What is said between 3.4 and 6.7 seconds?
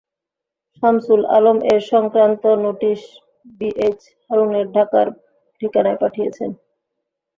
B H হারুনের ঢাকার ঠিকানায় পাঠিয়েছেন।